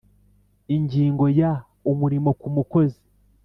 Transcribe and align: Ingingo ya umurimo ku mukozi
Ingingo 0.75 1.25
ya 1.39 1.51
umurimo 1.91 2.29
ku 2.39 2.47
mukozi 2.55 3.01